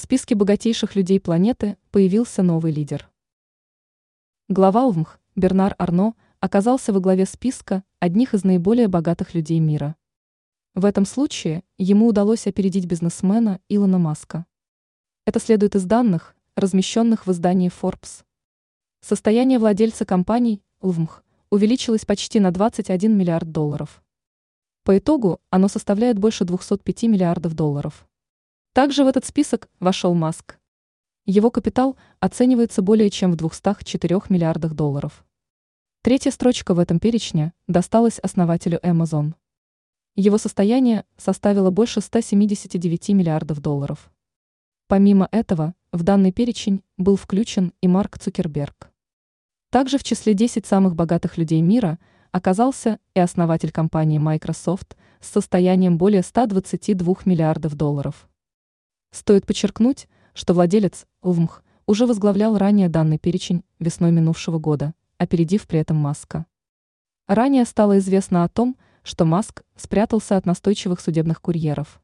[0.00, 3.08] списке богатейших людей планеты появился новый лидер.
[4.48, 9.94] Глава УВМХ Бернар Арно оказался во главе списка одних из наиболее богатых людей мира.
[10.74, 14.46] В этом случае ему удалось опередить бизнесмена Илона Маска.
[15.26, 18.24] Это следует из данных, размещенных в издании Forbes.
[19.00, 24.02] Состояние владельца компаний ЛВМХ увеличилось почти на 21 миллиард долларов.
[24.84, 28.06] По итогу оно составляет больше 205 миллиардов долларов.
[28.72, 30.56] Также в этот список вошел Маск.
[31.26, 35.24] Его капитал оценивается более чем в 204 миллиардах долларов.
[36.02, 39.34] Третья строчка в этом перечне досталась основателю Amazon.
[40.14, 44.08] Его состояние составило больше 179 миллиардов долларов.
[44.86, 48.92] Помимо этого, в данный перечень был включен и Марк Цукерберг.
[49.70, 51.98] Также в числе 10 самых богатых людей мира
[52.30, 58.28] оказался и основатель компании Microsoft с состоянием более 122 миллиардов долларов.
[59.10, 65.80] Стоит подчеркнуть, что владелец УВМХ уже возглавлял ранее данный перечень весной минувшего года, опередив при
[65.80, 66.46] этом Маска.
[67.26, 71.99] Ранее стало известно о том, что Маск спрятался от настойчивых судебных курьеров.